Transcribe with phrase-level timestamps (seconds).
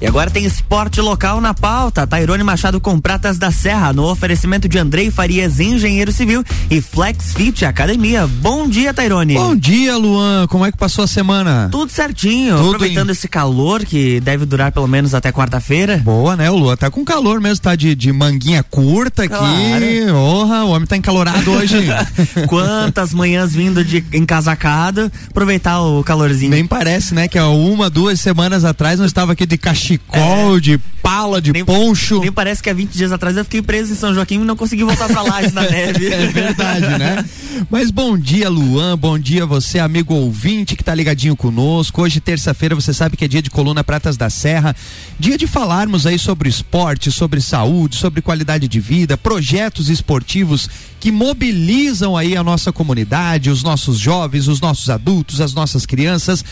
[0.00, 2.06] E agora tem esporte local na pauta.
[2.06, 7.32] Tairone Machado com Pratas da Serra, no oferecimento de Andrei Farias, engenheiro civil, e Flex
[7.32, 8.24] Fit Academia.
[8.24, 9.34] Bom dia, Tairone.
[9.34, 10.46] Bom dia, Luan.
[10.46, 11.68] Como é que passou a semana?
[11.72, 12.56] Tudo certinho.
[12.58, 13.12] Tudo aproveitando em...
[13.12, 15.96] esse calor que deve durar pelo menos até quarta-feira.
[15.98, 16.48] Boa, né?
[16.48, 19.34] O Luan tá com calor mesmo, tá de, de manguinha curta aqui.
[19.34, 20.14] Claro.
[20.16, 21.76] Orra, o homem tá encalorado hoje.
[22.46, 26.52] Quantas manhãs vindo de encasacado, aproveitar o calorzinho.
[26.52, 27.26] Nem parece, né?
[27.26, 30.60] Que há uma, duas semanas atrás nós estava aqui de cachorro cachecol, é.
[30.60, 32.20] de pala, de nem, poncho.
[32.20, 34.56] Nem parece que há 20 dias atrás eu fiquei preso em São Joaquim e não
[34.56, 36.12] consegui voltar pra lá na neve.
[36.12, 37.24] É verdade, né?
[37.70, 38.98] Mas bom dia, Luan.
[38.98, 42.02] Bom dia você, amigo ouvinte que tá ligadinho conosco.
[42.02, 44.76] Hoje, terça-feira, você sabe que é dia de coluna Pratas da Serra.
[45.18, 50.68] Dia de falarmos aí sobre esporte, sobre saúde, sobre qualidade de vida, projetos esportivos
[51.00, 56.44] que mobilizam aí a nossa comunidade, os nossos jovens, os nossos adultos, as nossas crianças.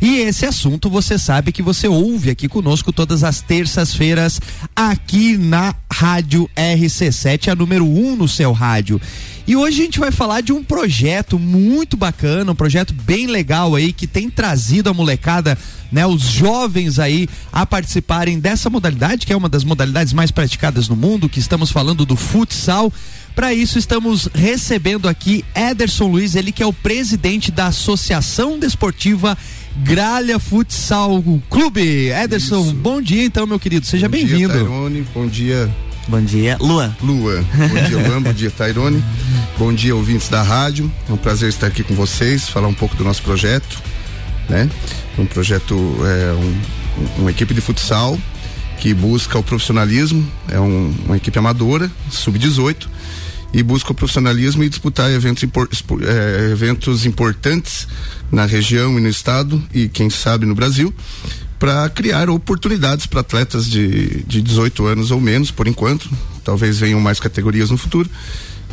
[0.00, 4.40] E esse assunto você sabe que você ouve aqui conosco todas as terças-feiras
[4.76, 9.00] aqui na Rádio RC7, a número 1 um no seu rádio.
[9.46, 13.74] E hoje a gente vai falar de um projeto muito bacana, um projeto bem legal
[13.74, 15.58] aí que tem trazido a molecada,
[15.94, 20.88] né, os jovens aí a participarem dessa modalidade, que é uma das modalidades mais praticadas
[20.88, 22.92] no mundo, que estamos falando do futsal.
[23.32, 29.38] Para isso, estamos recebendo aqui Ederson Luiz, ele que é o presidente da Associação Desportiva
[29.84, 32.08] Gralha Futsal Clube.
[32.08, 32.74] Ederson, isso.
[32.74, 34.64] bom dia então, meu querido, seja bem-vindo.
[35.14, 35.70] Bom dia,
[36.08, 36.94] Bom dia, Lua.
[37.00, 37.44] Lua.
[37.54, 38.20] Bom dia, Luan.
[38.20, 39.02] bom dia, Tairone.
[39.56, 40.90] Bom dia, ouvintes da rádio.
[41.08, 43.80] É um prazer estar aqui com vocês, falar um pouco do nosso projeto,
[44.48, 44.68] né?
[45.18, 48.18] Um projeto, é, um, uma equipe de futsal
[48.78, 52.86] que busca o profissionalismo, é um, uma equipe amadora, sub-18,
[53.52, 57.86] e busca o profissionalismo e disputar eventos, é, eventos importantes
[58.30, 60.92] na região e no estado e quem sabe no Brasil
[61.58, 66.10] para criar oportunidades para atletas de, de 18 anos ou menos, por enquanto.
[66.42, 68.10] Talvez venham mais categorias no futuro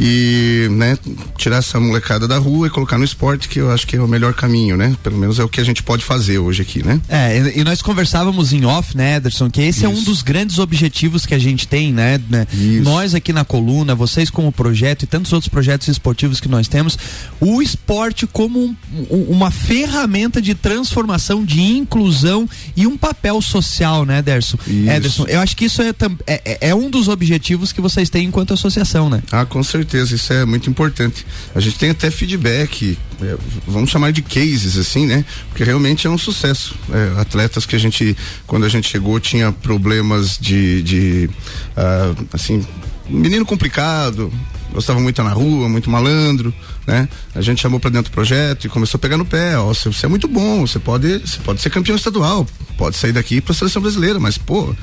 [0.04, 0.98] e né,
[1.38, 4.08] tirar essa molecada da rua e colocar no esporte, que eu acho que é o
[4.08, 4.96] melhor caminho, né?
[5.04, 7.00] Pelo menos é o que a gente pode fazer hoje aqui, né?
[7.08, 9.86] É, e, nós conversávamos em off, né, Ederson, que esse Isso.
[9.86, 12.20] é um dos grandes objetivos que a gente tem, né?
[12.32, 12.48] né?
[12.82, 16.98] Nós aqui na coluna, vocês como projeto e tantos outros projetos esportivos que nós temos,
[17.40, 18.76] o esporte como um,
[19.08, 24.58] um, uma ferramenta de transformação, de inclusão e um papel social, né, Ederson?
[24.66, 24.90] Isso.
[24.90, 25.94] Ederson, eu acho que isso é,
[26.26, 29.22] é, é um dos objetivos que vocês têm enquanto associação, né?
[29.32, 31.26] Ah, com certeza certeza, isso é muito importante.
[31.54, 33.38] A gente tem até feedback, é,
[33.68, 35.26] vamos chamar de cases, assim, né?
[35.50, 36.76] Porque realmente é um sucesso.
[36.92, 38.16] É, atletas que a gente,
[38.48, 41.30] quando a gente chegou, tinha problemas de, de
[41.76, 42.66] uh, assim,
[43.10, 44.32] menino complicado,
[44.72, 46.54] gostava muito na rua, muito malandro,
[46.88, 47.10] né?
[47.36, 49.90] A gente chamou para dentro do projeto e começou a pegar no pé, ó, você,
[49.90, 52.48] você é muito bom, você pode, você pode ser campeão estadual,
[52.78, 54.74] pode sair daqui para a seleção brasileira, mas pô,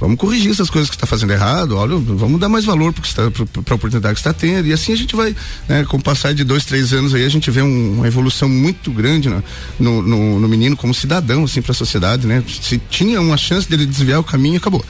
[0.00, 3.74] vamos corrigir essas coisas que está fazendo errado, olha, vamos dar mais valor para a
[3.74, 4.66] oportunidade que está tendo.
[4.66, 5.34] E assim a gente vai,
[5.68, 8.48] né, com o passar de dois, três anos aí, a gente vê um, uma evolução
[8.48, 9.42] muito grande né,
[9.78, 12.42] no, no, no, menino como cidadão, assim, para a sociedade, né?
[12.62, 14.84] Se tinha uma chance dele desviar o caminho, acabou.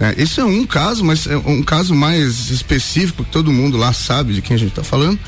[0.00, 3.92] É, esse é um caso, mas é um caso mais específico, que todo mundo lá
[3.92, 5.18] sabe de quem a gente está falando.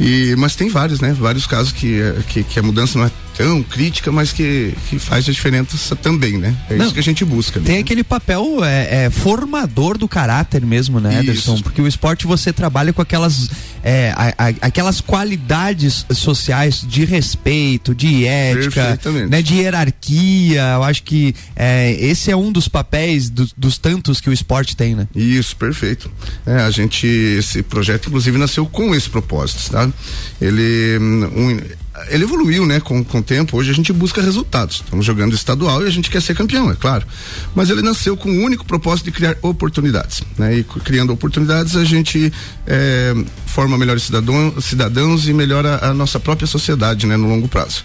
[0.00, 1.12] E, mas tem vários, né?
[1.18, 5.28] Vários casos que, que, que a mudança não é tão crítica, mas que, que faz
[5.28, 6.56] a diferença também, né?
[6.68, 7.60] É Não, isso que a gente busca.
[7.60, 7.80] Tem né?
[7.82, 11.54] aquele papel é, é, formador do caráter mesmo, né, Ederson?
[11.54, 11.62] Isso.
[11.62, 13.48] Porque o esporte você trabalha com aquelas,
[13.84, 20.72] é, a, a, aquelas qualidades sociais de respeito, de ética, né, de hierarquia.
[20.74, 24.76] Eu acho que é, esse é um dos papéis do, dos tantos que o esporte
[24.76, 25.06] tem, né?
[25.14, 26.10] Isso, perfeito.
[26.44, 29.88] É, a gente, esse projeto, inclusive, nasceu com esse propósito, tá?
[30.40, 33.56] Ele, hum, um, ele evoluiu, né, com, com o tempo.
[33.56, 34.76] Hoje a gente busca resultados.
[34.76, 37.06] Estamos jogando estadual e a gente quer ser campeão, é claro.
[37.54, 40.58] Mas ele nasceu com o único propósito de criar oportunidades, né?
[40.58, 42.32] E criando oportunidades a gente
[42.66, 43.14] é,
[43.46, 47.84] forma melhores cidadãos, cidadãos e melhora a nossa própria sociedade, né, no longo prazo.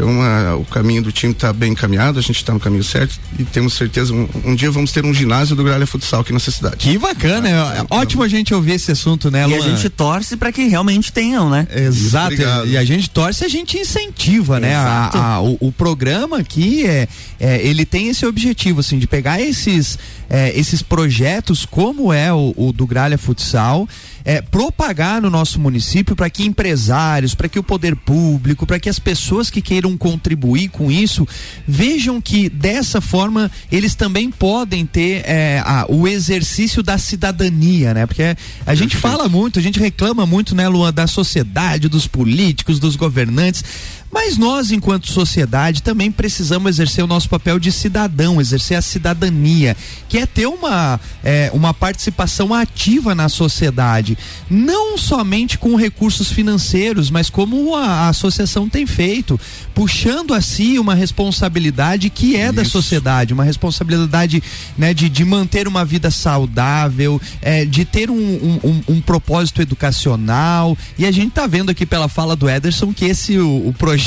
[0.00, 3.20] Então a, o caminho do time está bem encaminhado, a gente está no caminho certo
[3.38, 6.50] e temos certeza um, um, dia vamos ter um ginásio do Gralha Futsal aqui nessa
[6.50, 6.76] cidade.
[6.78, 9.58] Que bacana, ah, é, ótimo a gente ouvir esse assunto, né, Luan?
[9.58, 11.68] E a gente torce para que realmente tenham, né?
[11.70, 12.34] Exato.
[12.66, 14.74] e a gente torce, a gente incentiva, né?
[14.74, 17.06] A, a, o, o, programa aqui é,
[17.38, 19.98] é, ele tem esse objetivo assim de pegar esses
[20.30, 23.86] é, esses projetos como é o, o do Gralha Futsal
[24.24, 28.88] é, propagar no nosso município para que empresários, para que o poder público, para que
[28.88, 31.26] as pessoas que queiram contribuir com isso
[31.66, 38.06] vejam que dessa forma eles também podem ter é, a, o exercício da cidadania, né?
[38.06, 38.36] Porque
[38.66, 42.96] a gente fala muito, a gente reclama muito, né, Luan, da sociedade, dos políticos, dos
[42.96, 43.64] governantes
[44.12, 49.76] Mas nós, enquanto sociedade, também precisamos exercer o nosso papel de cidadão, exercer a cidadania,
[50.08, 54.18] que é ter uma, é, uma participação ativa na sociedade,
[54.50, 59.38] não somente com recursos financeiros, mas como a, a associação tem feito,
[59.72, 62.52] puxando a si uma responsabilidade que é Isso.
[62.52, 64.42] da sociedade, uma responsabilidade
[64.76, 69.62] né, de, de manter uma vida saudável, é, de ter um, um, um, um propósito
[69.62, 70.76] educacional.
[70.98, 73.99] E a gente está vendo aqui pela fala do Ederson que esse o, o projeto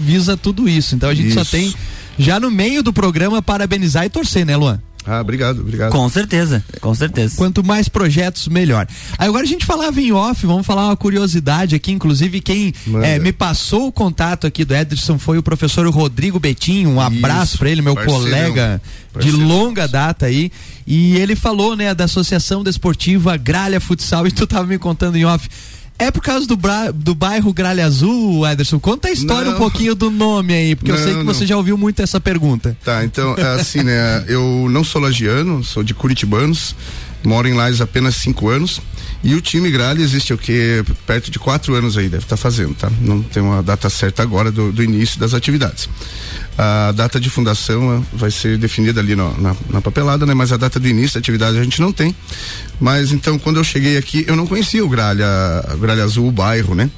[0.00, 0.94] visa tudo isso.
[0.94, 1.38] Então a gente isso.
[1.38, 1.72] só tem
[2.18, 4.80] já no meio do programa parabenizar e torcer, né, Luan?
[5.04, 5.90] Ah, obrigado, obrigado.
[5.90, 7.34] Com certeza, com certeza.
[7.36, 8.86] Quanto mais projetos, melhor.
[9.18, 12.72] Aí agora a gente falava em off, vamos falar uma curiosidade aqui, inclusive quem
[13.02, 17.58] é, me passou o contato aqui do Ederson foi o professor Rodrigo Betinho, um abraço
[17.58, 19.38] para ele, meu parceirão, colega parceirão.
[19.38, 20.52] de longa data aí,
[20.86, 25.24] e ele falou, né, da Associação Desportiva Gralha Futsal, e tu tava me contando em
[25.24, 25.48] off,
[26.02, 26.58] é por causa do,
[26.94, 28.78] do bairro Gralha Azul, Ederson?
[28.78, 29.56] Conta a história não.
[29.56, 31.26] um pouquinho do nome aí, porque não, eu sei que não.
[31.26, 32.76] você já ouviu muito essa pergunta.
[32.84, 34.24] Tá, então, é assim, né?
[34.26, 36.74] Eu não sou lagiano, sou de Curitibanos,
[37.24, 38.80] moro em Lages apenas cinco anos.
[39.24, 40.84] E o time Gralha existe o que?
[41.06, 42.90] Perto de quatro anos aí, deve estar tá fazendo, tá?
[43.00, 45.88] Não tem uma data certa agora do, do início das atividades.
[46.56, 50.34] A data de fundação eh, vai ser definida ali no, na, na, papelada, né?
[50.34, 52.14] Mas a data de início da atividade a gente não tem.
[52.78, 55.26] Mas então, quando eu cheguei aqui, eu não conhecia o Gralha,
[55.80, 56.90] Gralha Azul, o bairro, né?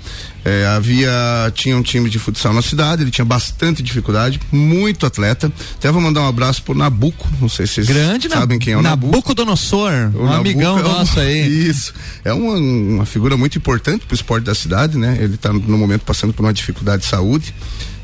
[0.45, 1.11] É, havia,
[1.55, 5.51] tinha um time de futsal na cidade, ele tinha bastante dificuldade, muito atleta.
[5.77, 8.77] Até vou mandar um abraço pro Nabuco, não sei se vocês Grande sabem quem é
[8.77, 9.13] o Nabuco.
[9.13, 11.47] Nabuco Donossor, um Nabuco amigão é um, nosso aí.
[11.71, 15.17] Isso, é uma, uma figura muito importante pro esporte da cidade, né?
[15.19, 17.55] Ele está no momento passando por uma dificuldade de saúde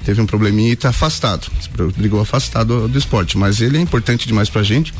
[0.04, 1.48] teve um probleminha e está afastado.
[1.96, 4.92] Brigou afastado do esporte, mas ele é importante demais pra gente.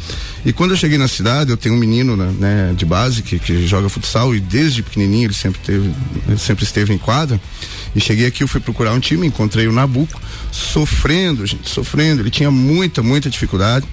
[0.45, 3.39] E quando eu cheguei na cidade, eu tenho um menino né, né de base que,
[3.39, 5.93] que joga futsal e desde pequenininho ele sempre teve,
[6.29, 7.41] ele sempre esteve em quadra.
[7.95, 10.21] E cheguei aqui, eu fui procurar um time, encontrei o Nabuco,
[10.53, 12.23] sofrendo, gente, sofrendo.
[12.23, 13.87] Ele tinha muita, muita dificuldade.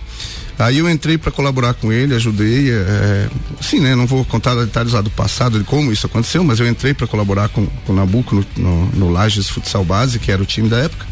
[0.60, 3.30] Aí eu entrei para colaborar com ele, ajudei, é,
[3.62, 3.96] sim, né?
[3.96, 7.06] Não vou contar detalhes lá do passado de como isso aconteceu, mas eu entrei para
[7.06, 10.68] colaborar com, com o Nabuco no, no, no Lages Futsal Base, que era o time
[10.68, 11.06] da época.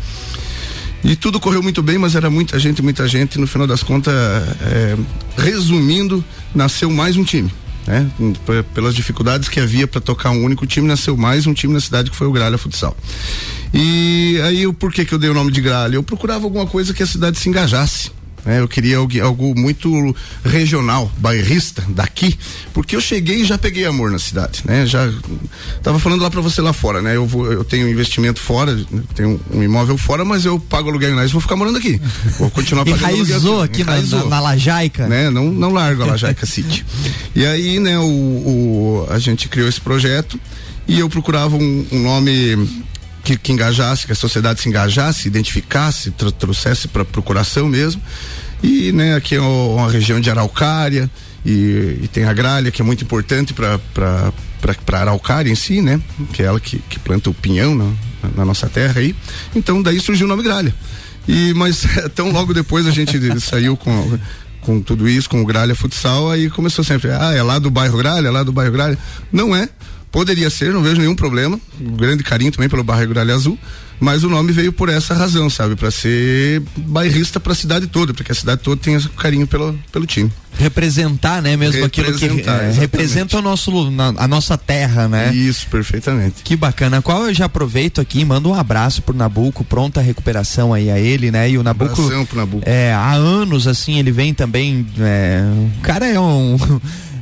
[1.04, 3.36] E tudo correu muito bem, mas era muita gente, muita gente.
[3.36, 4.98] E no final das contas, é,
[5.38, 7.54] resumindo, nasceu mais um time.
[7.86, 8.10] Né?
[8.74, 12.10] Pelas dificuldades que havia para tocar um único time, nasceu mais um time na cidade
[12.10, 12.98] que foi o Gralha Futsal.
[13.72, 15.96] E aí, o porquê que eu dei o nome de Gralha?
[15.96, 18.10] Eu procurava alguma coisa que a cidade se engajasse.
[18.46, 18.60] Né?
[18.60, 22.38] Eu queria algo, algo, muito regional, bairrista, daqui,
[22.74, 24.86] porque eu cheguei e já peguei amor na cidade, né?
[24.86, 25.12] Já
[25.82, 27.16] tava falando lá para você lá fora, né?
[27.16, 28.78] Eu vou, eu tenho um investimento fora,
[29.16, 32.00] tenho um imóvel fora, mas eu pago aluguel em Lages, vou ficar morando aqui.
[32.38, 33.74] Vou continuar pagando aluguel aqui.
[33.74, 34.20] aqui Enraizou.
[34.20, 35.08] Na, na, na Lajaica.
[35.08, 35.30] Né?
[35.32, 36.86] Não, não largo a Lajaica City.
[37.36, 40.40] E aí, né, o, o, a gente criou esse projeto
[40.88, 42.86] e eu procurava um, um nome
[43.26, 48.02] que, que engajasse, que a sociedade se engajasse, identificasse, tr trouxesse para procuração mesmo.
[48.64, 51.10] E né, aqui é uma região de araucária
[51.46, 53.80] e, e tem a gralha que é muito importante para
[54.86, 56.02] para araucária em si, né?
[56.34, 57.92] Que é ela que, que planta o pinhão na,
[58.36, 59.16] na nossa terra aí.
[59.56, 60.74] Então daí surgiu o nome gralha.
[61.28, 61.86] E mas
[62.16, 64.18] tão logo depois a gente saiu com
[64.62, 67.98] com tudo isso, com o Gralha Futsal, aí começou sempre, ah, é lá do bairro
[68.00, 68.98] Gralha, é lá do bairro Gralha.
[69.32, 69.70] Não é,
[70.16, 71.60] Poderia ser, não vejo nenhum problema.
[71.78, 73.60] Um grande carinho também pelo bairro Gralha Azul.
[74.00, 75.76] Mas o nome veio por essa razão, sabe?
[75.76, 80.06] Para ser bairrista para a cidade toda, porque a cidade toda tem carinho pelo, pelo
[80.06, 80.32] time.
[80.58, 81.58] Representar, né?
[81.58, 85.36] Mesmo aquilo que é, representa o nosso, na, a nossa terra, né?
[85.36, 86.44] Isso, perfeitamente.
[86.46, 87.02] Que bacana.
[87.02, 91.30] Qual eu já aproveito aqui mando um abraço pro Nabuco, pronta recuperação aí a ele,
[91.30, 91.50] né?
[91.50, 91.94] E o Nabuco.
[92.26, 92.64] pro Nabuco.
[92.66, 94.88] É, há anos, assim, ele vem também.
[94.98, 95.44] É,
[95.78, 96.56] o cara é um.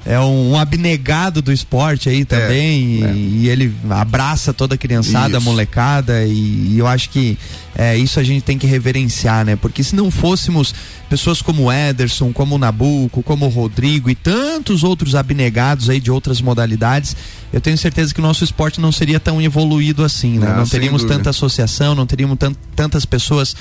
[0.05, 2.51] É um, abnegado do esporte aí também.
[2.51, 3.13] É, e, é.
[3.13, 6.25] e, ele abraça toda a criançada, a molecada.
[6.25, 7.37] E, e, eu acho que
[7.75, 9.55] é, isso a gente tem que reverenciar, né?
[9.55, 10.75] Porque se não fôssemos
[11.09, 17.15] pessoas como Ederson, como Nabuco, como Rodrigo e tantos outros abnegados aí de outras modalidades,
[17.53, 20.49] eu tenho certeza que o nosso esporte não seria tão evoluído assim, né?
[20.49, 22.37] Não, não teríamos tanta associação, não teríamos
[22.75, 23.55] tantas pessoas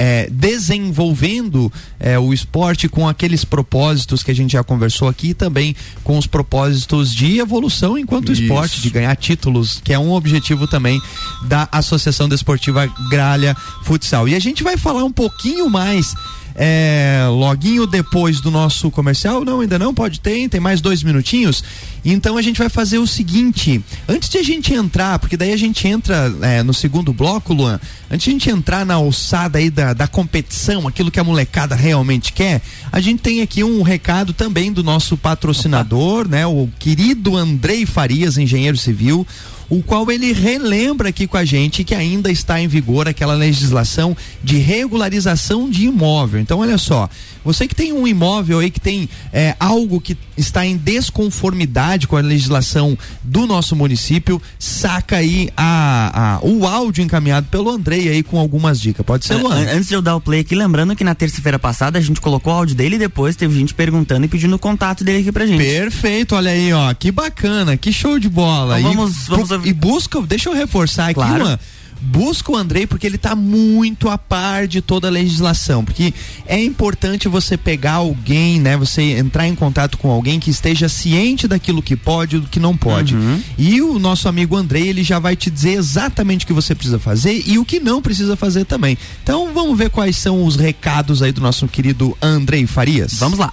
[0.00, 5.74] é, desenvolvendo é, o esporte com aqueles propósitos que a gente já conversou aqui também
[6.04, 8.42] com os propósitos de evolução enquanto Isso.
[8.42, 11.02] esporte, de ganhar títulos, que é um objetivo também
[11.46, 14.28] da Associação Desportiva Gralha Futsal.
[14.28, 16.14] E a gente vai falar um pouquinho mais
[16.60, 19.44] é, loguinho depois do nosso comercial.
[19.44, 21.62] Não, ainda não, pode ter, tem mais dois minutinhos.
[22.04, 25.56] Então a gente vai fazer o seguinte: antes de a gente entrar, porque daí a
[25.56, 27.78] gente entra é, no segundo bloco, Luan,
[28.10, 31.76] antes de a gente entrar na alçada aí da, da competição, aquilo que a molecada
[31.76, 32.60] realmente quer,
[32.90, 36.44] a gente tem aqui um recado também do nosso patrocinador, né?
[36.44, 39.24] O querido Andrei Farias, engenheiro civil
[39.68, 44.16] o qual ele relembra aqui com a gente que ainda está em vigor aquela legislação
[44.42, 46.40] de regularização de imóvel.
[46.40, 47.08] Então, olha só,
[47.44, 52.16] você que tem um imóvel aí que tem é, algo que está em desconformidade com
[52.16, 58.22] a legislação do nosso município, saca aí a, a o áudio encaminhado pelo Andrei aí
[58.22, 59.04] com algumas dicas.
[59.04, 59.66] Pode ser, Luan?
[59.72, 62.52] Antes de eu dar o play aqui, lembrando que na terça-feira passada a gente colocou
[62.52, 65.46] o áudio dele e depois teve gente perguntando e pedindo o contato dele aqui pra
[65.46, 65.58] gente.
[65.58, 68.80] Perfeito, olha aí, ó, que bacana, que show de bola.
[68.80, 71.32] Então vamos, e, vamos E busca, deixa eu reforçar claro.
[71.34, 71.58] aqui, Luan
[72.00, 76.14] busca o Andrei porque ele está muito a par de toda a legislação, porque
[76.46, 81.48] é importante você pegar alguém, né, você entrar em contato com alguém que esteja ciente
[81.48, 83.14] daquilo que pode e do que não pode.
[83.14, 83.40] Uhum.
[83.56, 86.98] E o nosso amigo Andrei, ele já vai te dizer exatamente o que você precisa
[86.98, 88.96] fazer e o que não precisa fazer também.
[89.22, 93.14] Então, vamos ver quais são os recados aí do nosso querido Andrei Farias.
[93.14, 93.52] Vamos lá.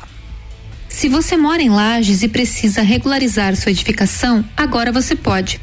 [0.95, 5.59] Se você mora em Lages e precisa regularizar sua edificação, agora você pode.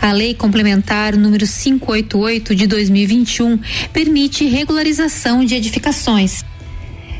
[0.00, 3.58] A Lei Complementar número 588 de 2021
[3.92, 6.44] permite regularização de edificações.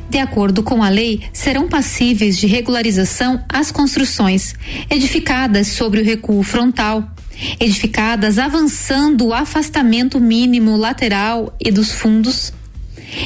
[0.08, 4.54] De acordo com a lei, serão passíveis de regularização as construções
[4.88, 7.10] edificadas sobre o recuo frontal,
[7.58, 12.52] edificadas avançando o afastamento mínimo lateral e dos fundos,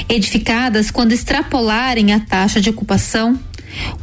[0.09, 3.39] edificadas quando extrapolarem a taxa de ocupação,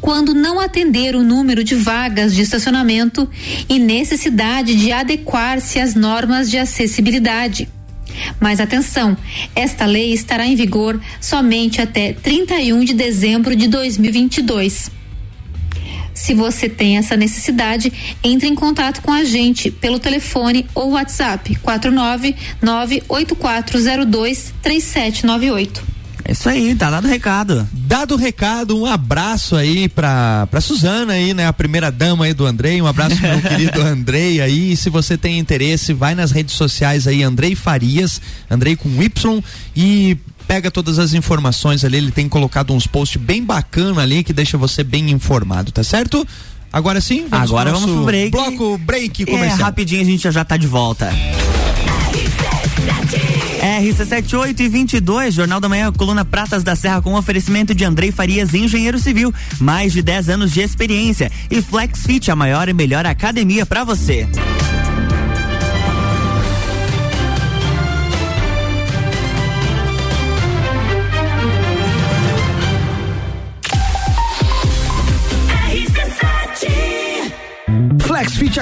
[0.02, 3.30] quando não atender o número de vagas de estacionamento
[3.68, 7.68] e necessidade de adequar-se às normas de acessibilidade.
[8.40, 9.16] Mas atenção,
[9.56, 14.92] esta lei estará em vigor somente até 31 de dezembro de 2022.
[16.14, 17.94] Se você tem essa necessidade,
[18.24, 25.97] entre em contato com a gente pelo telefone ou WhatsApp 49 98402 3798.
[26.28, 27.66] É isso aí, tá dado o recado.
[27.72, 31.48] Dado o recado, um abraço aí pra, pra Suzana aí, né?
[31.48, 35.18] A primeira dama aí do Andrei, um abraço pro meu querido Andrei aí, se você
[35.18, 39.42] tem interesse, vai nas redes sociais aí, Andrei Farias, Andrei com Y
[39.74, 44.34] e pega todas as informações ali, ele tem colocado uns posts bem bacana ali que
[44.34, 46.28] deixa você bem informado, tá certo?
[46.74, 48.32] Agora sim, vamos Agora vamos pro break.
[48.32, 49.60] Bloco break comercial.
[49.60, 51.10] É, rapidinho a gente já, já tá de volta.
[53.60, 58.54] RC78 e 22, Jornal da Manhã, coluna Pratas da Serra com oferecimento de Andrei Farias,
[58.54, 63.66] engenheiro civil, mais de 10 anos de experiência e FlexFit, a maior e melhor academia
[63.66, 64.28] para você.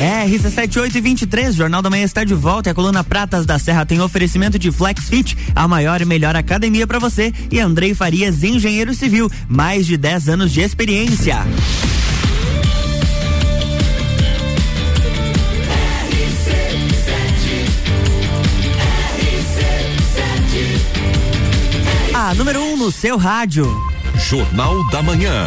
[0.00, 4.58] RC7823, Jornal da Manhã está de volta e a coluna Pratas da Serra tem oferecimento
[4.58, 9.86] de FlexFit, a maior e melhor academia para você, e Andrei Farias, engenheiro civil, mais
[9.86, 11.36] de 10 anos de experiência.
[22.14, 23.66] A número 1 um no seu rádio.
[24.16, 25.46] Jornal da Manhã.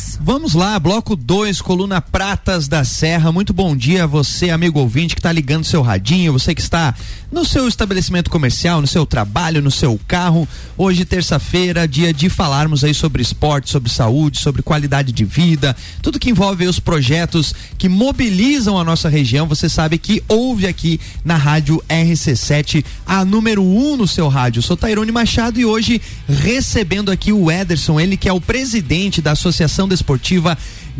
[0.23, 3.31] Vamos lá, bloco 2, coluna Pratas da Serra.
[3.31, 6.93] Muito bom dia a você, amigo ouvinte, que está ligando seu radinho, você que está
[7.31, 10.47] no seu estabelecimento comercial, no seu trabalho, no seu carro.
[10.77, 16.19] Hoje, terça-feira, dia de falarmos aí sobre esporte, sobre saúde, sobre qualidade de vida, tudo
[16.19, 19.47] que envolve os projetos que mobilizam a nossa região.
[19.47, 24.59] Você sabe que ouve aqui na rádio RC7, a número 1 um no seu rádio.
[24.59, 29.19] Eu sou Tairone Machado e hoje recebendo aqui o Ederson, ele que é o presidente
[29.19, 30.10] da Associação Desportiva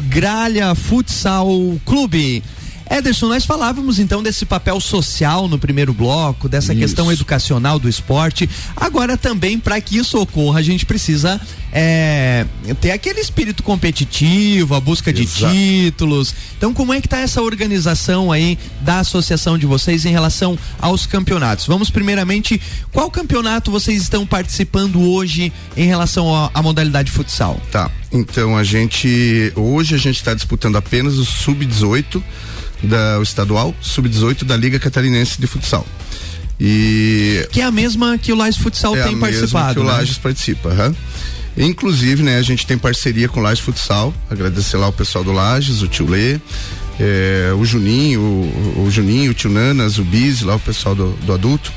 [0.10, 2.42] Gralha Futsal Clube.
[2.92, 6.82] Ederson, nós falávamos então desse papel social no primeiro bloco, dessa Isso.
[6.82, 8.50] questão educacional do esporte.
[8.76, 11.40] Agora também, para que isso ocorra, a gente precisa
[11.72, 12.46] é,
[12.80, 15.54] ter aquele espírito competitivo, a busca de Exato.
[15.54, 16.36] títulos.
[16.58, 21.06] Então, como é que tá essa organização aí da associação de vocês em relação aos
[21.06, 21.66] campeonatos?
[21.66, 27.60] Vamos primeiramente, qual campeonato vocês estão participando hoje em relação à à modalidade futsal?
[27.72, 27.90] Tá.
[28.12, 29.52] Então a gente.
[29.56, 32.22] Hoje a gente está disputando apenas o Sub-18
[32.84, 35.86] da o estadual, Sub-18 da Liga Catarinense de Futsal.
[36.60, 39.74] E Que é a mesma que o Lages Futsal é tem a mesma participado.
[39.74, 39.92] que o né?
[39.92, 40.70] Lages participa.
[40.70, 40.96] aham.
[41.58, 44.14] Inclusive, né, a gente tem parceria com o Lages Futsal.
[44.30, 46.40] Agradecer lá o pessoal do Lages, o tio Lê,
[47.00, 51.12] eh, o Juninho, o, o Juninho, o tio Nanas, o Biz, lá o pessoal do,
[51.26, 51.72] do adulto,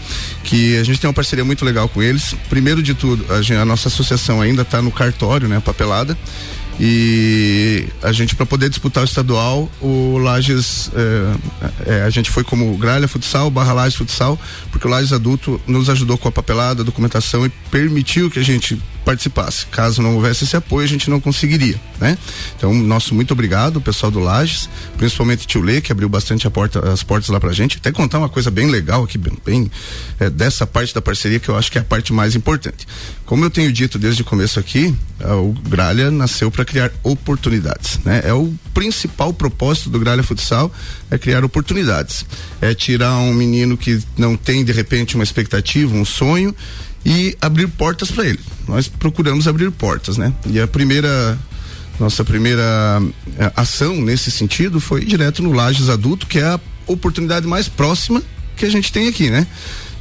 [0.44, 2.36] que a gente tem uma parceria muito legal com eles.
[2.48, 6.16] Primeiro de tudo, a, gen- a nossa associação ainda está no cartório, né, papelada.
[6.78, 11.34] E a gente, para poder disputar o estadual, o Lages, eh,
[11.86, 14.38] eh, a gente foi como Gralha Futsal, barra Lages Futsal,
[14.72, 18.42] porque o Lages Adulto nos ajudou com a papelada, a documentação e permitiu que a
[18.42, 19.66] gente participasse.
[19.66, 22.16] Caso não houvesse esse apoio, a gente não conseguiria, né?
[22.56, 27.02] Então, nosso muito obrigado, pessoal do Lages, principalmente Tio Lê, que abriu bastante porta, as
[27.02, 27.76] portas lá pra gente.
[27.78, 29.70] Até contar uma coisa bem legal aqui, bem, bem
[30.18, 32.86] eh, dessa parte da parceria, que eu acho que é a parte mais importante.
[33.26, 38.22] Como eu tenho dito desde o começo aqui, o Gralha nasceu para criar oportunidades, né?
[38.24, 40.72] É o principal propósito do Gralha Futsal
[41.10, 42.26] é criar oportunidades.
[42.60, 46.54] É tirar um menino que não tem de repente uma expectativa, um sonho
[47.04, 48.40] e abrir portas para ele.
[48.66, 50.32] Nós procuramos abrir portas, né?
[50.46, 51.38] E a primeira
[51.98, 53.00] nossa primeira
[53.38, 58.20] eh, ação nesse sentido foi direto no Lages Adulto, que é a oportunidade mais próxima
[58.56, 59.46] que a gente tem aqui, né?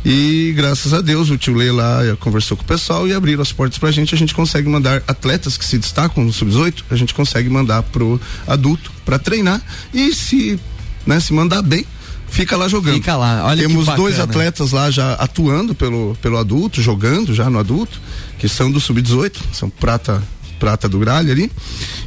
[0.05, 3.41] E graças a Deus o tio Lê lá eh, conversou com o pessoal e abriram
[3.41, 4.13] as portas pra gente.
[4.13, 8.19] A gente consegue mandar atletas que se destacam no sub-18, a gente consegue mandar pro
[8.47, 9.61] adulto para treinar
[9.93, 10.59] e se,
[11.05, 11.85] né, se mandar bem,
[12.33, 12.95] fica lá jogando.
[12.95, 17.59] Fica lá, olha Temos dois atletas lá já atuando pelo, pelo adulto, jogando já no
[17.59, 18.01] adulto,
[18.39, 20.21] que são do sub-18, são prata
[20.59, 21.51] prata do gralho ali.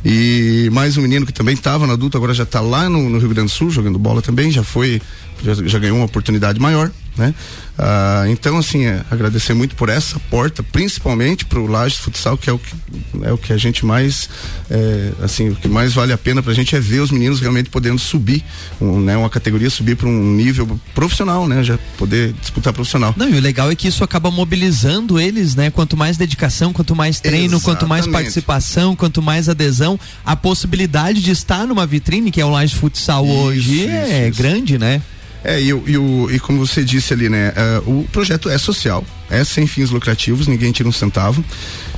[0.04, 3.18] E mais um menino que também estava no adulto, agora já está lá no, no
[3.18, 5.00] Rio Grande do Sul jogando bola também, já foi,
[5.42, 7.34] já, já ganhou uma oportunidade maior, né?
[7.78, 12.48] Ah, então, assim, é, agradecer muito por essa porta, principalmente para o Lages Futsal, que
[12.48, 12.74] é o que,
[13.22, 14.30] é o que a gente mais,
[14.70, 17.38] é, assim, o que mais vale a pena para a gente é ver os meninos
[17.38, 18.42] realmente podendo subir,
[18.80, 19.16] um, né?
[19.16, 21.62] Uma categoria subir para um nível profissional, né?
[21.62, 23.14] Já poder disputar profissional.
[23.16, 25.70] Não, e o legal é que isso acaba mobilizando eles, né?
[25.70, 28.24] Quanto mais dedicação, quanto mais treino, quanto mais Exatamente.
[28.24, 33.26] participação, quanto mais adesão, a possibilidade de estar numa vitrine, que é o Lages Futsal
[33.26, 34.38] Isso, hoje, isso, é isso.
[34.38, 35.02] grande, né?
[35.48, 37.52] É, e, e, o- e como você disse ali, né?
[37.54, 41.44] eh, o projeto é social, é sem fins lucrativos, ninguém tira um centavo.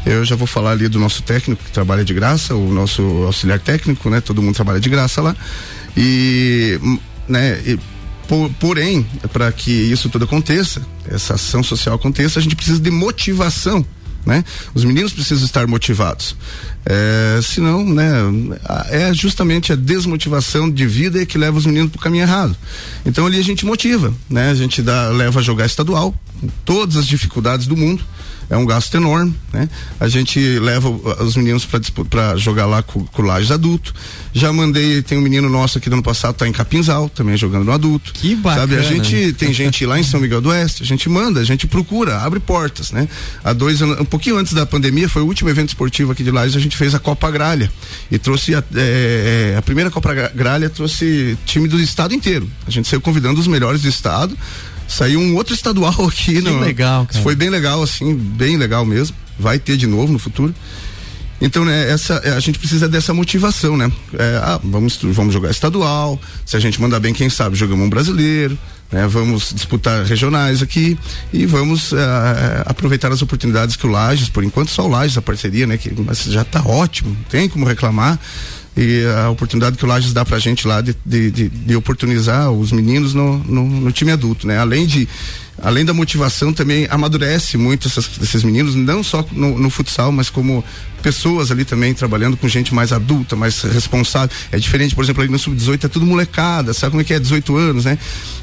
[0.04, 3.58] Eu já vou falar ali do nosso técnico que trabalha de graça, o nosso auxiliar
[3.58, 4.20] técnico, né?
[4.20, 5.34] Todo mundo trabalha de graça lá.
[5.96, 7.58] E, hum, né?
[7.66, 7.78] e,
[8.28, 12.90] por- porém, para que isso tudo aconteça, essa ação social aconteça, a gente precisa de
[12.90, 13.84] motivação.
[14.28, 14.44] Né?
[14.74, 16.36] Os meninos precisam estar motivados.
[16.84, 18.10] É, senão, né,
[18.90, 22.54] é justamente a desmotivação de vida que leva os meninos para o caminho errado.
[23.06, 24.50] Então ali a gente motiva, né?
[24.50, 28.04] A gente dá, leva a jogar estadual, com todas as dificuldades do mundo.
[28.50, 29.68] É um gasto enorme, né?
[30.00, 30.88] A gente leva
[31.22, 31.66] os meninos
[32.08, 33.94] para jogar lá com, com o Lages adulto.
[34.32, 37.64] Já mandei, tem um menino nosso aqui do ano passado, tá em Capinzal, também jogando
[37.64, 38.12] no adulto.
[38.14, 38.60] Que bacana.
[38.62, 41.44] Sabe, a gente tem gente lá em São Miguel do Oeste, a gente manda, a
[41.44, 43.06] gente procura, abre portas, né?
[43.44, 46.30] Há dois anos, um pouquinho antes da pandemia, foi o último evento esportivo aqui de
[46.30, 47.70] Lages, a gente fez a Copa Gralha
[48.10, 52.48] e trouxe a, é, a primeira Copa Gra- Gralha trouxe time do estado inteiro.
[52.66, 54.36] A gente saiu convidando os melhores do estado.
[54.88, 57.22] Saiu um outro estadual aqui, no, legal, cara.
[57.22, 59.14] Foi bem legal, assim, bem legal mesmo.
[59.38, 60.52] Vai ter de novo no futuro.
[61.40, 63.92] Então, né, essa, é, a gente precisa dessa motivação, né?
[64.14, 67.88] É, ah, vamos, vamos jogar estadual, se a gente mandar bem, quem sabe, jogamos um
[67.88, 68.58] brasileiro,
[68.90, 69.06] né?
[69.06, 70.98] Vamos disputar regionais aqui
[71.32, 75.22] e vamos ah, aproveitar as oportunidades que o Lages, por enquanto só o Lages, a
[75.22, 75.76] parceria, né?
[75.76, 78.18] Que, mas já tá ótimo, não tem como reclamar.
[78.76, 82.50] E a oportunidade que o Lages dá pra gente lá de, de, de, de oportunizar
[82.52, 84.58] os meninos no, no, no time adulto, né?
[84.58, 85.08] Além de
[85.60, 90.30] além da motivação também amadurece muito essas- esses meninos, não só no, no futsal, mas
[90.30, 90.64] como
[91.02, 94.30] pessoas ali também trabalhando com gente mais adulta, mais responsável.
[94.52, 97.18] É diferente, por exemplo, ali no sub-18 é tudo molecada, sabe como é que é?
[97.18, 97.98] 18 anos, né?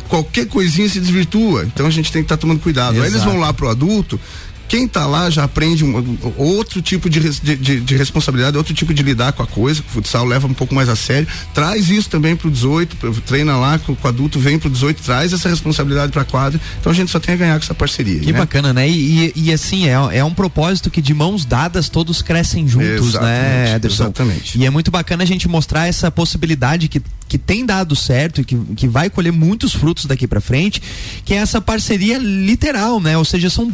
[0.09, 2.95] Qualquer coisinha se desvirtua, então a gente tem que estar tomando cuidado.
[2.95, 3.31] Aí eles Exato.
[3.31, 4.19] vão lá pro adulto,
[4.67, 9.03] quem está lá já aprende um, outro tipo de, de, de, responsabilidade, outro tipo de
[9.03, 9.81] lidar com a coisa.
[9.81, 11.27] O futsal leva um pouco mais a sério.
[11.53, 15.01] Traz isso também para o 18, treina lá com, o adulto, vem para o 18,
[15.01, 16.59] traz essa responsabilidade para a quadra.
[16.79, 18.19] Então a gente só tem a ganhar com essa parceria.
[18.19, 18.39] Que né?
[18.39, 18.89] bacana, né?
[18.89, 22.87] E, e, e assim, é, é, um propósito que de mãos dadas todos crescem juntos,
[22.87, 24.03] né, exatamente, né, Ederson?
[24.03, 24.57] Exatamente.
[24.57, 28.45] E é muito bacana a gente mostrar essa possibilidade que, que tem dado certo e
[28.45, 30.81] que, que vai colher muitos frutos daqui para frente,
[31.23, 33.17] que é essa parceria literal, né?
[33.17, 33.71] Ou seja, são,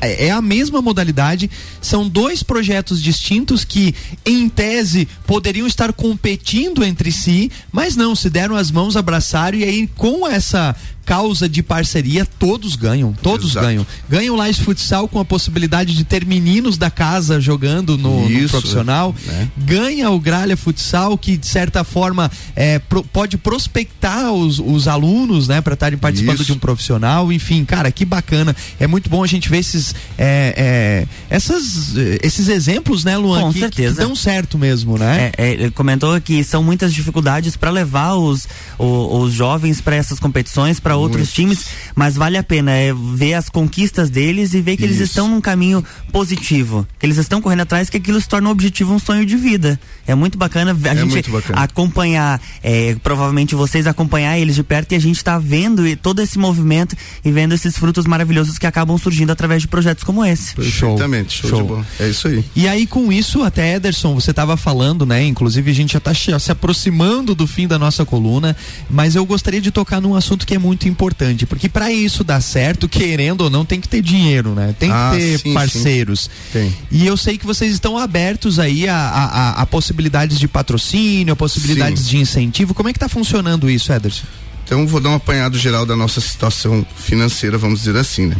[0.00, 7.10] é a mesma modalidade, são dois projetos distintos que, em tese, poderiam estar competindo entre
[7.10, 12.24] si, mas não, se deram as mãos, abraçaram e aí com essa causa de parceria,
[12.24, 13.66] todos ganham, todos Exato.
[13.66, 13.86] ganham.
[14.08, 18.42] Ganham lá esse futsal com a possibilidade de ter meninos da casa jogando no, Isso,
[18.42, 19.14] no profissional.
[19.26, 19.48] Né?
[19.56, 25.48] Ganha o Gralha Futsal, que de certa forma é, pro, pode prospectar os, os alunos,
[25.48, 26.44] né, para estarem participando Isso.
[26.44, 27.32] de um profissional.
[27.32, 28.54] Enfim, cara, que bacana.
[28.78, 33.42] É muito bom a gente ver esses, é, é, essas, esses exemplos, né, Luan?
[33.42, 33.94] Com que, certeza.
[33.94, 35.32] Que dão certo mesmo, né?
[35.36, 38.46] É, é, ele comentou que são muitas dificuldades para levar os,
[38.78, 42.92] os, os jovens para essas competições, para para outros times, mas vale a pena é,
[42.92, 44.94] ver as conquistas deles e ver que Isso.
[44.94, 48.52] eles estão num caminho positivo, que eles estão correndo atrás, que aquilo se torna um
[48.52, 49.80] objetivo, um sonho de vida.
[50.06, 51.60] É muito bacana a é gente bacana.
[51.60, 56.38] acompanhar, é, provavelmente vocês acompanhar eles de perto e a gente está vendo todo esse
[56.38, 60.54] movimento e vendo esses frutos maravilhosos que acabam surgindo através de projetos como esse.
[60.54, 61.62] Perfeitamente, show, show.
[61.62, 61.86] de bola.
[61.98, 62.44] É isso aí.
[62.54, 65.24] E aí com isso, até Ederson, você estava falando, né?
[65.24, 68.54] Inclusive a gente já está se aproximando do fim da nossa coluna,
[68.90, 72.24] mas eu gostaria de tocar num assunto que é muito muito importante, porque para isso
[72.24, 74.74] dar certo, querendo ou não, tem que ter dinheiro, né?
[74.78, 76.30] Tem ah, que ter sim, parceiros.
[76.52, 76.72] Sim.
[76.90, 81.36] E eu sei que vocês estão abertos aí a, a, a possibilidades de patrocínio, a
[81.36, 82.10] possibilidades sim.
[82.10, 82.74] de incentivo.
[82.74, 84.26] Como é que está funcionando isso, Ederson?
[84.64, 88.36] Então vou dar um apanhado geral da nossa situação financeira, vamos dizer assim, né?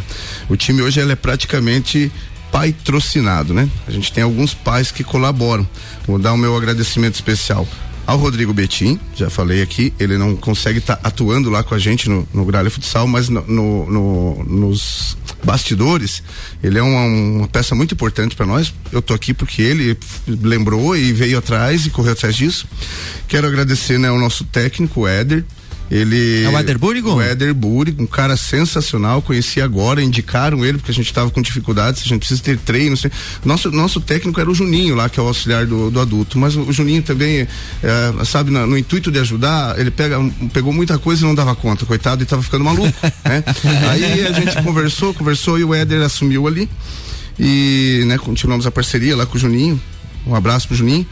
[0.49, 2.11] O time hoje ele é praticamente
[2.51, 3.69] patrocinado, né?
[3.87, 5.67] A gente tem alguns pais que colaboram.
[6.07, 7.67] Vou dar o meu agradecimento especial
[8.05, 11.79] ao Rodrigo Betim, já falei aqui, ele não consegue estar tá atuando lá com a
[11.79, 16.23] gente no, no Gralha Futsal, mas no, no, no, nos bastidores,
[16.61, 18.73] ele é uma, uma peça muito importante para nós.
[18.91, 22.67] Eu tô aqui porque ele lembrou e veio atrás e correu atrás disso.
[23.27, 25.45] Quero agradecer né, ao nosso técnico, Éder,
[25.89, 26.43] ele.
[26.43, 27.13] É o Éder Burigo?
[27.13, 29.21] O Éder Burigo, um cara sensacional.
[29.21, 32.95] Conheci agora, indicaram ele porque a gente estava com dificuldades, a gente precisa ter treino.
[33.43, 36.37] Nosso, nosso técnico era o Juninho lá, que é o auxiliar do, do adulto.
[36.37, 37.47] Mas o, Juninho também,
[37.83, 40.17] é, sabe, no, no, intuito de ajudar, ele pega,
[40.51, 42.93] pegou muita coisa e não dava conta, coitado, e estava ficando maluco.
[43.23, 43.43] né?
[43.91, 46.69] Aí a gente conversou, conversou e o Éder assumiu ali.
[47.39, 49.81] E, né, continuamos a parceria lá com o Juninho.
[50.25, 51.05] Um abraço pro Juninho.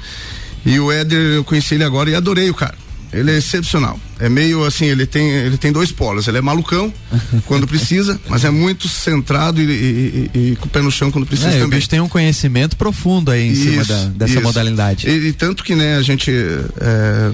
[0.65, 2.75] E o Éder, eu conheci ele agora e adorei o cara.
[3.13, 3.99] Ele é excepcional.
[4.19, 6.27] É meio assim, ele tem, ele tem dois polos.
[6.27, 6.93] Ele é malucão
[7.45, 11.11] quando precisa, mas é muito centrado e, e, e, e, com o pé no chão
[11.11, 11.79] quando precisa é, também.
[11.79, 14.41] Gente tem um conhecimento profundo aí em isso, cima da, dessa isso.
[14.41, 15.09] modalidade.
[15.09, 17.31] E, e, tanto que, né, a gente é,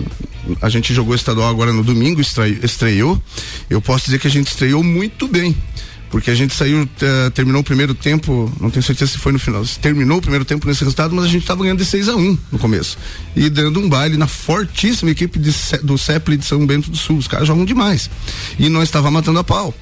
[0.61, 3.21] a gente jogou estadual agora no domingo, estreou.
[3.69, 5.55] Eu posso dizer que a gente estreou muito bem
[6.09, 9.39] porque a gente saiu, uh, terminou o primeiro tempo, não tenho certeza se foi no
[9.39, 12.15] final, terminou o primeiro tempo nesse resultado, mas a gente estava ganhando de 6 a
[12.15, 12.97] 1 no começo.
[13.35, 17.17] E dando um baile na fortíssima equipe de, do CEPLI de São Bento do Sul.
[17.17, 18.09] Os caras jogam demais.
[18.57, 19.73] E nós estava matando a pau.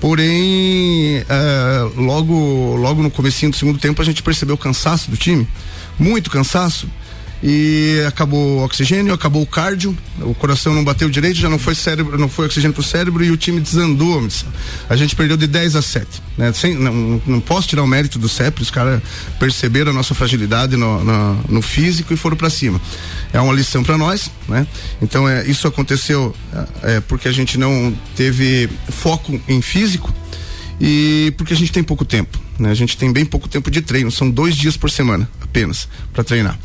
[0.00, 5.16] Porém, uh, logo, logo no comecinho do segundo tempo a gente percebeu o cansaço do
[5.16, 5.46] time,
[5.98, 6.88] muito cansaço
[7.42, 11.74] e acabou o oxigênio, acabou o cardio, o coração não bateu direito, já não foi
[11.74, 14.26] cérebro, não foi oxigênio pro cérebro e o time desandou.
[14.88, 16.52] A gente perdeu de 10 a 7, né?
[16.52, 19.00] Sem, não, não posso tirar o mérito do CEP, os caras
[19.38, 22.80] perceberam a nossa fragilidade no, no, no físico e foram para cima.
[23.32, 24.66] É uma lição para nós, né?
[25.00, 26.34] Então é, isso aconteceu
[26.82, 30.12] é, porque a gente não teve foco em físico
[30.78, 32.70] e porque a gente tem pouco tempo, né?
[32.70, 36.22] A gente tem bem pouco tempo de treino, são dois dias por semana apenas para
[36.22, 36.58] treinar.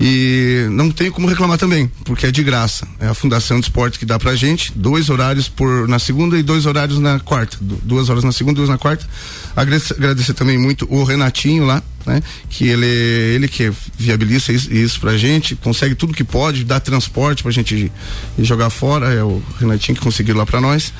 [0.00, 2.86] E não tem como reclamar também, porque é de graça.
[2.98, 6.42] É a Fundação de Esporte que dá pra gente, dois horários por na segunda e
[6.42, 7.56] dois horários na quarta.
[7.60, 9.06] duas horas na segunda, duas na quarta.
[9.54, 12.20] Agradecer, agradecer também muito o Renatinho lá, né?
[12.50, 17.42] Que ele, ele que viabiliza isso, isso pra gente, consegue tudo que pode, dá transporte
[17.42, 17.90] pra gente
[18.38, 19.12] jogar fora.
[19.12, 20.92] É o Renatinho que conseguiu lá pra nós.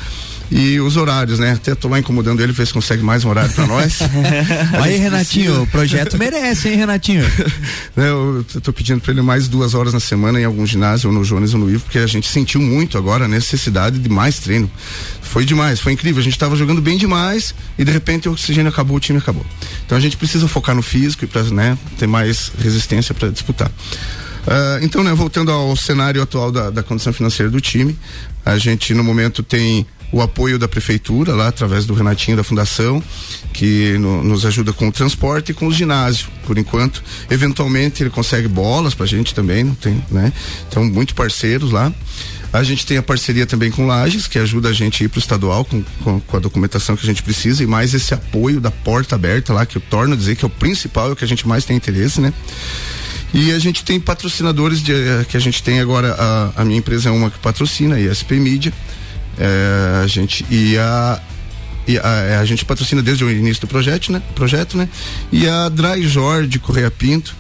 [0.51, 1.53] E os horários, né?
[1.53, 3.99] Até tô lá incomodando ele, ver se consegue mais um horário para nós.
[4.81, 7.25] Aí, Renatinho, o projeto merece, hein, Renatinho?
[7.97, 11.15] Né, eu tô pedindo para ele mais duas horas na semana em algum ginásio, ou
[11.15, 14.41] no Jones ou no Ivo, porque a gente sentiu muito agora a necessidade de mais
[14.41, 14.69] treino.
[15.23, 16.21] Foi demais, foi incrível.
[16.21, 19.47] A gente estava jogando bem demais e de repente o oxigênio acabou, o time acabou.
[19.87, 23.69] Então a gente precisa focar no físico e para né, ter mais resistência para disputar.
[23.69, 27.99] Uh, então, né, voltando ao cenário atual da, da condição financeira do time,
[28.45, 33.03] a gente no momento tem o apoio da prefeitura lá através do Renatinho da Fundação,
[33.53, 37.03] que no, nos ajuda com o transporte e com o ginásio, por enquanto.
[37.31, 40.33] Eventualmente ele consegue bolas pra gente também, não tem, né?
[40.69, 41.93] Então, muito parceiros lá.
[42.53, 45.19] A gente tem a parceria também com Lages, que ajuda a gente a ir pro
[45.19, 48.71] estadual com, com, com, a documentação que a gente precisa e mais esse apoio da
[48.71, 51.25] porta aberta lá, que eu torno a dizer que é o principal, é o que
[51.25, 52.33] a gente mais tem interesse, né?
[53.35, 56.79] E a gente tem patrocinadores de, eh, que a gente tem agora, a, a minha
[56.79, 58.73] empresa é uma que patrocina, a ESP Media,
[59.39, 61.21] é, a gente e a
[61.87, 64.23] e a, é, a, gente patrocina desde o início do projeto, né?
[64.35, 64.89] Projeto, né?
[65.31, 67.37] E a Dry Jorge Correia Pinto,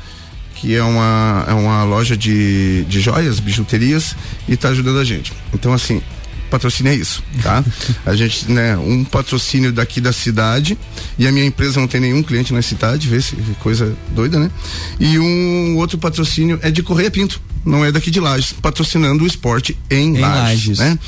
[0.54, 4.14] que é uma, é uma loja de, de joias, bijuterias,
[4.46, 5.32] e está ajudando a gente.
[5.52, 6.02] Então, assim,
[6.50, 7.64] patrocínio é isso, tá?
[8.04, 10.78] a gente, né, um patrocínio daqui da cidade,
[11.18, 14.50] e a minha empresa não tem nenhum cliente na cidade, vê se coisa doida, né?
[15.00, 19.26] E um outro patrocínio é de Correia Pinto, não é daqui de Lages, patrocinando o
[19.26, 20.98] esporte em, em Lages, Lages, né?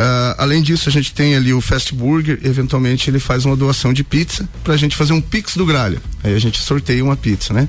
[0.00, 3.92] Uh, além disso, a gente tem ali o Fast Burger, eventualmente ele faz uma doação
[3.92, 6.00] de pizza pra gente fazer um pix do gralha.
[6.22, 7.68] Aí a gente sorteia uma pizza, né?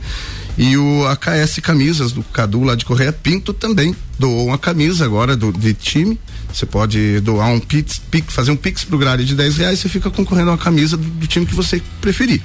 [0.58, 5.36] E o AKS Camisas do Cadu lá de Correia Pinto também doou uma camisa agora
[5.36, 6.20] do, de time
[6.54, 9.88] você pode doar um pix, pix fazer um pix pro Gralha de 10 reais, você
[9.88, 12.42] fica concorrendo a uma camisa do, do, time que você preferir.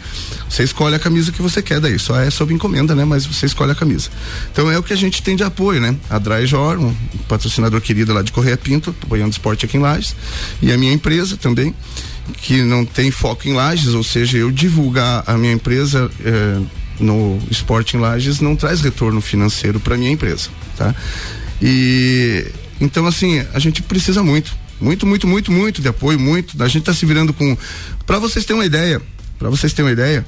[0.49, 3.05] Você escolhe a camisa que você quer daí, só é sob encomenda, né?
[3.05, 4.09] Mas você escolhe a camisa.
[4.53, 5.97] Então é o que a gente tem de apoio, né?
[6.09, 6.95] A Dryjor, um
[7.29, 10.15] patrocinador querido lá de Correia Pinto, apoiando esporte aqui em Lages,
[10.63, 11.75] e a minha empresa também,
[12.43, 16.61] que não tem foco em Lages, ou seja, eu divulgar a minha empresa eh,
[16.99, 20.95] no esporte em Lages não traz retorno financeiro para minha empresa, tá?
[21.61, 22.47] E
[22.81, 24.55] então, assim, a gente precisa muito.
[24.81, 26.63] Muito, muito, muito, muito de apoio, muito.
[26.63, 27.57] A gente está se virando com.
[28.05, 29.01] Para vocês terem uma ideia,
[29.39, 30.27] para vocês terem uma ideia,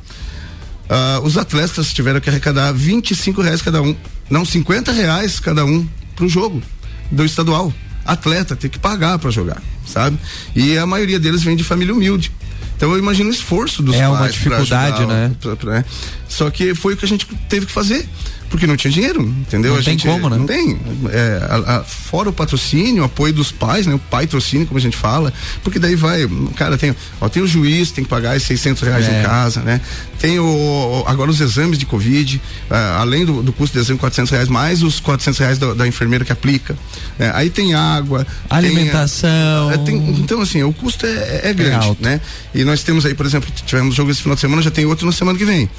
[0.88, 3.94] uh, os atletas tiveram que arrecadar 25 reais cada um.
[4.30, 6.62] Não, 50 reais cada um pro jogo
[7.10, 7.72] do estadual.
[8.08, 10.18] Atleta tem que pagar para jogar, sabe?
[10.56, 12.32] E a maioria deles vem de família humilde.
[12.76, 14.08] Então eu imagino o esforço dos é pais.
[14.08, 15.36] É uma dificuldade, ajudar, né?
[15.40, 15.84] Pra, pra, né?
[16.28, 18.08] Só que foi o que a gente teve que fazer
[18.48, 19.72] porque não tinha dinheiro, entendeu?
[19.72, 20.36] Não a tem gente, como, né?
[20.38, 20.78] Não tem.
[21.10, 23.94] É, a, a, fora o patrocínio, o apoio dos pais, né?
[23.94, 25.32] O pai trocínio, como a gente fala,
[25.62, 29.08] porque daí vai, cara, tem, ó, tem o juiz, tem que pagar esses 600 reais
[29.08, 29.20] é.
[29.20, 29.80] em casa, né?
[30.18, 34.30] Tem o, agora os exames de Covid, uh, além do, do, custo de exame, 400
[34.32, 36.76] reais, mais os 400 reais da, da enfermeira que aplica.
[37.18, 37.30] Né?
[37.34, 39.70] Aí tem água, alimentação.
[39.70, 42.20] Tem, é, tem, então, assim, o custo é, é grande, né?
[42.52, 45.06] E nós temos aí, por exemplo, tivemos jogo esse final de semana, já tem outro
[45.06, 45.70] na semana que vem.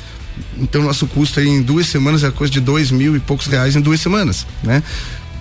[0.57, 3.75] Então nosso custo aí em duas semanas é coisa de dois mil e poucos reais
[3.75, 4.83] em duas semanas, né?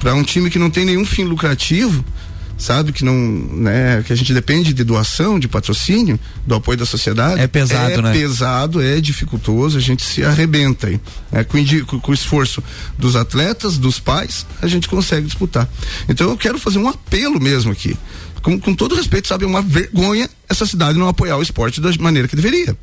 [0.00, 2.04] Para um time que não tem nenhum fim lucrativo,
[2.58, 6.84] sabe que não, né, que a gente depende de doação, de patrocínio, do apoio da
[6.84, 7.40] sociedade.
[7.40, 8.10] É pesado, é né?
[8.10, 11.00] É pesado, é dificultoso, a gente se arrebenta aí.
[11.30, 11.44] Né?
[11.44, 12.62] Com, com, com, o esforço
[12.98, 15.68] dos atletas, dos pais, a gente consegue disputar.
[16.08, 17.96] Então eu quero fazer um apelo mesmo aqui.
[18.42, 21.90] Com, com todo respeito, sabe, é uma vergonha essa cidade não apoiar o esporte da
[22.00, 22.76] maneira que deveria.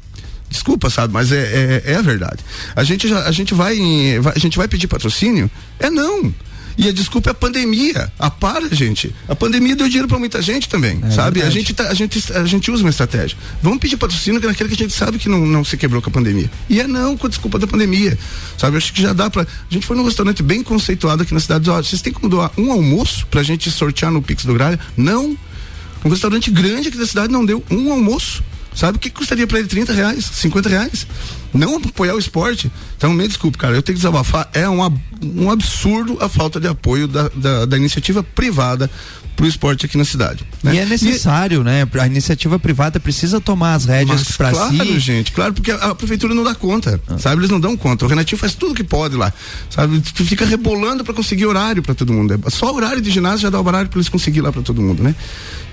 [0.49, 2.43] Desculpa, sabe, mas é, é, é a verdade.
[2.75, 5.49] A gente, já, a, gente vai, em, a gente vai pedir patrocínio?
[5.79, 6.34] É não.
[6.77, 8.12] E a desculpa é a pandemia.
[8.19, 9.13] A para, gente.
[9.27, 11.41] A pandemia deu dinheiro para muita gente também, é sabe?
[11.41, 13.38] A gente, tá, a, gente, a gente usa uma estratégia.
[13.62, 16.10] Vamos pedir patrocínio que naquele que a gente sabe que não, não se quebrou com
[16.10, 16.49] a pandemia.
[16.69, 18.17] E é não com a desculpa da pandemia.
[18.58, 18.77] Sabe?
[18.77, 21.65] Acho que já dá para A gente foi num restaurante bem conceituado aqui na cidade.
[21.65, 24.79] Vocês têm como doar um almoço pra gente sortear no Pix do Gralha?
[24.97, 25.38] Não.
[26.03, 28.43] Um restaurante grande aqui da cidade não deu um almoço.
[28.76, 31.08] Sabe o que custaria para ele 30 reais, 50 reais?
[31.54, 32.70] Não apoiar o esporte.
[32.98, 34.50] Então, me desculpe, cara, eu tenho que desabafar.
[34.54, 34.80] É um,
[35.24, 38.92] um absurdo a falta de apoio da, da, da iniciativa privada
[39.36, 40.45] para o esporte aqui na cidade.
[40.63, 40.76] Né?
[40.76, 41.63] E é necessário, e...
[41.63, 41.88] né?
[42.00, 44.76] A iniciativa privada precisa tomar as rédeas para claro, si.
[44.78, 47.17] Claro, gente, claro, porque a, a, prefeitura não dá conta, ah.
[47.17, 47.41] sabe?
[47.41, 48.06] Eles não dão conta.
[48.06, 49.34] O Renatinho faz tudo que pode lá,
[49.69, 50.00] sabe?
[50.00, 52.34] Tu fica rebolando para conseguir horário para todo mundo.
[52.45, 54.82] É só horário de ginásio já dá o horário para eles conseguir lá para todo
[54.82, 55.13] mundo, né?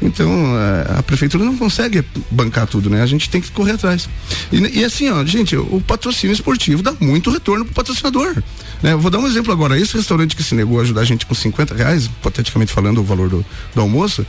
[0.00, 3.02] Então, a, a, prefeitura não consegue bancar tudo, né?
[3.02, 4.08] A gente tem que correr atrás.
[4.50, 8.42] E, e assim, ó, gente, o patrocínio esportivo dá muito retorno pro patrocinador.
[8.82, 8.92] Né?
[8.92, 9.78] Eu vou dar um exemplo agora.
[9.78, 13.04] Esse restaurante que se negou a ajudar a gente com 50 reais, hipoteticamente falando o
[13.04, 14.26] valor do, do almoço,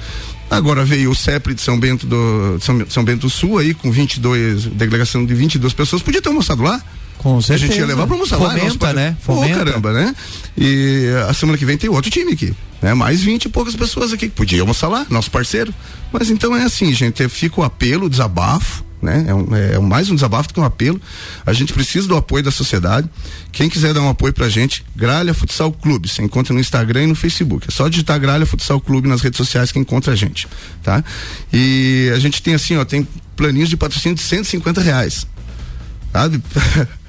[0.54, 3.92] Agora veio o CEPRE de São Bento do São, São Bento do Sul aí com
[3.92, 6.80] 22 delegação de 22 pessoas, podia ter almoçado lá.
[7.18, 7.66] Com certeza.
[7.66, 8.60] A gente ia levar para almoçar Fomenta, lá.
[8.60, 9.18] Fomenta, né?
[9.22, 9.56] Fomenta.
[9.56, 10.16] Oh, caramba, né?
[10.56, 12.94] E a semana que vem tem outro time aqui, né?
[12.94, 15.74] Mais 20 e poucas pessoas aqui que podiam almoçar lá, nosso parceiro.
[16.12, 19.26] Mas então é assim, gente, fica o apelo, o desabafo, né?
[19.28, 21.00] É, um, é, mais um desabafo do que um apelo.
[21.46, 23.10] A gente precisa do apoio da sociedade.
[23.52, 27.08] Quem quiser dar um apoio pra gente, Gralha Futsal Clube, você encontra no Instagram e
[27.08, 27.68] no Facebook.
[27.68, 30.48] É só digitar Gralha Futsal Clube nas redes sociais que encontra a gente,
[30.82, 31.04] tá?
[31.52, 35.28] E a gente tem assim, ó, tem planinhos de patrocínio de 150 reais.
[36.12, 36.42] sabe?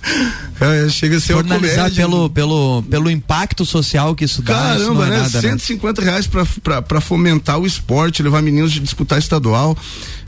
[0.61, 1.91] É, chega a ser uma comédia.
[1.91, 4.77] pelo, pelo, pelo impacto social que isso dá.
[4.77, 5.17] isso Caramba, é né?
[5.19, 5.49] nada, né?
[5.49, 9.77] 150 reais pra, pra, pra fomentar o esporte, levar meninos de disputar estadual,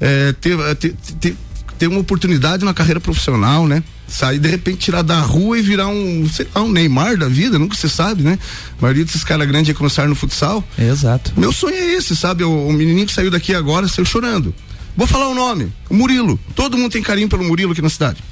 [0.00, 1.36] é, ter, é, ter, ter,
[1.78, 3.82] ter uma oportunidade na carreira profissional, né?
[4.08, 7.58] Sair de repente tirar da rua e virar um, sei lá, um Neymar da vida,
[7.58, 8.38] nunca se sabe, né?
[8.78, 10.62] A maioria desses caras grandes aí começaram no futsal.
[10.78, 11.32] Exato.
[11.36, 12.44] Meu sonho é esse, sabe?
[12.44, 14.54] O, o menininho que saiu daqui agora saiu chorando.
[14.96, 16.40] Vou falar o nome, o Murilo.
[16.54, 18.22] Todo mundo tem carinho pelo Murilo aqui na cidade.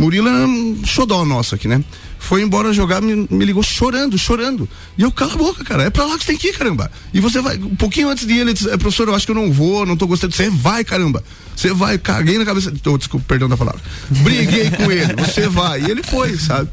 [0.00, 1.84] Murilo é um xodó nosso aqui, né?
[2.18, 4.68] Foi embora jogar, me, me ligou chorando, chorando.
[4.96, 6.90] E eu, cala a boca, cara, é pra lá que tem que ir, caramba.
[7.12, 9.36] E você vai, um pouquinho antes de ele disse, "É, professor, eu acho que eu
[9.36, 10.34] não vou, não tô gostando.
[10.34, 11.22] Você vai, caramba.
[11.54, 12.72] Você vai, caguei na cabeça.
[12.86, 13.80] Oh, desculpa, perdão da palavra.
[14.10, 15.82] Briguei com ele, você vai.
[15.82, 16.70] E ele foi, sabe?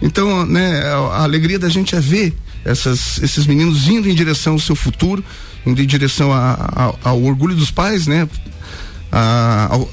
[0.00, 4.52] Então, né, a, a alegria da gente é ver essas, esses meninos indo em direção
[4.54, 5.24] ao seu futuro,
[5.66, 6.54] indo em direção a-
[7.02, 8.28] a- ao orgulho dos pais, né?
[9.12, 9.90] a- ao,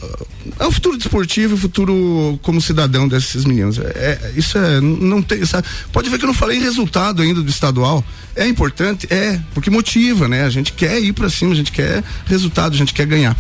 [0.60, 3.78] ao futuro desportivo e futuro como cidadão desses meninos.
[3.80, 5.68] É, é- isso é, não tem, sabe?
[5.92, 8.04] Pode ver que eu não falei em resultado ainda do estadual.
[8.36, 10.44] É importante, é, porque motiva, né?
[10.44, 13.36] A gente quer ir pra cima, a gente quer resultado, a gente quer ganhar.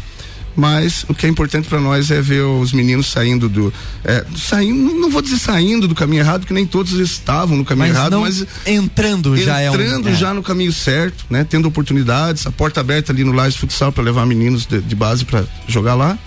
[0.57, 3.71] Mas o que é importante para nós é ver os meninos saindo do.
[4.03, 7.89] É, saindo, não vou dizer saindo do caminho errado, porque nem todos estavam no caminho
[7.89, 9.75] Mas errado, mas entrando já é um.
[9.75, 10.15] entrando é.
[10.15, 11.45] já no caminho certo, né?
[11.47, 15.23] Tendo oportunidades, a porta aberta ali no Lages Futsal para levar meninos de, de base
[15.23, 16.17] para jogar lá.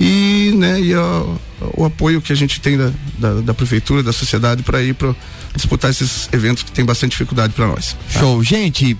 [0.00, 1.34] E, né, e ó,
[1.76, 5.14] o apoio que a gente tem da, da, da prefeitura, da sociedade para ir para
[5.54, 7.96] disputar esses eventos que tem bastante dificuldade para nós.
[8.10, 8.42] Show.
[8.42, 8.96] Gente,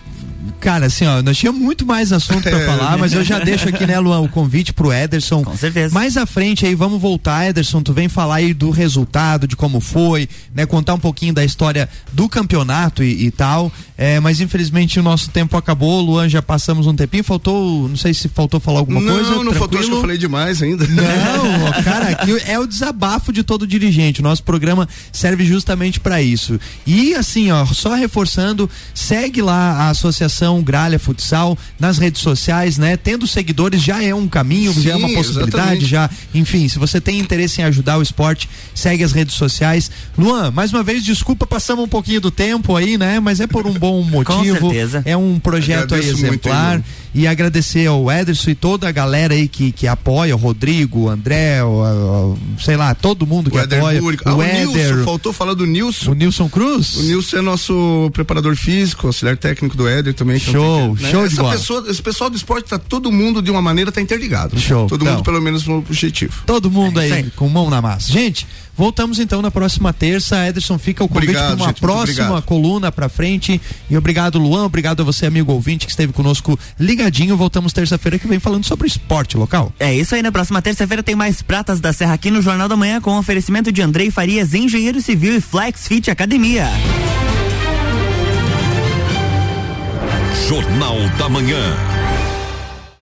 [0.64, 2.64] cara, assim, ó, nós tínhamos muito mais assunto pra É.
[2.66, 5.44] falar, mas eu já deixo aqui, né, Luan, o convite pro Ederson.
[5.44, 5.94] Com certeza.
[5.94, 9.78] Mais à frente aí, vamos voltar, Ederson, tu vem falar aí do resultado, de como
[9.78, 14.98] foi, né, contar um pouquinho da história do campeonato e, e tal, é, mas infelizmente
[14.98, 18.78] o nosso tempo acabou, Luan, já passamos um tempinho, faltou, não sei se faltou falar
[18.78, 20.86] alguma não, coisa, não faltou, acho que eu falei demais ainda.
[20.86, 24.20] Não, ó, cara, aqui é o desabafo de todo dirigente.
[24.20, 26.58] O nosso programa serve justamente para isso.
[26.86, 32.96] E assim, ó, só reforçando, segue lá a Associação Gralha Futsal nas redes sociais, né?
[32.96, 35.86] Tendo seguidores já é um caminho, já é uma Sim, possibilidade, exatamente.
[35.86, 39.90] já, enfim, se você tem interesse em ajudar o esporte, segue as redes sociais.
[40.16, 43.20] Luan, mais uma vez, desculpa, passamos um pouquinho do tempo aí, né?
[43.20, 44.68] Mas é por um bom motivo.
[44.68, 45.02] certeza.
[45.04, 46.74] É um projeto muito, exemplar.
[46.78, 46.84] Igor.
[47.14, 51.08] E agradecer ao Ederson e toda a galera aí que, que apoia, o Rodrigo, o
[51.08, 51.68] André, o,
[52.34, 54.00] o- sei lá, todo mundo que O apoia.
[54.00, 54.24] Búrico.
[54.26, 56.10] Ah, o o Éder, Nilson, faltou falar do Nilson.
[56.10, 56.96] o Nilson Cruz.
[56.96, 60.40] O Nilson é nosso preparador físico, auxiliar técnico do Éder também.
[60.40, 61.54] que não Show, que- show de Essa bola.
[61.56, 64.58] pessoa, esse pessoal do esporte tá todo mundo de uma maneira tá interligado.
[64.58, 64.88] Show.
[64.88, 65.14] Todo Então.
[65.14, 66.42] mundo pelo menos no objetivo.
[66.44, 67.30] Todo mundo É aí, aí.
[67.36, 68.10] com mão na massa.
[68.12, 68.44] Gente,
[68.76, 70.46] voltamos então na próxima terça.
[70.46, 73.60] Ederson, fica o convite para uma gente, próxima coluna pra frente.
[73.88, 74.64] E obrigado, Luan.
[74.64, 77.36] Obrigado a você, amigo ouvinte, que esteve conosco ligadinho.
[77.36, 79.72] Voltamos terça-feira que vem falando sobre esporte local.
[79.78, 82.76] É isso aí, na próxima terça-feira tem mais Pratas da Serra aqui no Jornal da
[82.76, 86.68] Manhã com oferecimento de Andrei Farias, engenheiro civil e Flex Fit Academia.
[90.48, 92.03] Jornal da Manhã.